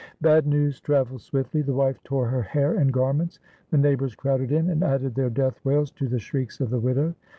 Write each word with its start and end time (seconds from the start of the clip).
Bad 0.19 0.47
news 0.47 0.79
travels 0.81 1.21
swiftly. 1.21 1.61
The 1.61 1.75
wife 1.75 2.01
tore 2.03 2.25
her 2.27 2.41
hair 2.41 2.73
and 2.73 2.91
garments. 2.91 3.37
The 3.69 3.77
neighbors 3.77 4.15
crowded 4.15 4.51
in, 4.51 4.67
and 4.71 4.83
added 4.83 5.13
their 5.13 5.29
death 5.29 5.63
wails 5.63 5.91
to 5.91 6.07
the 6.07 6.17
shrieks 6.17 6.59
of 6.59 6.71
the 6.71 6.79
widow. 6.79 7.13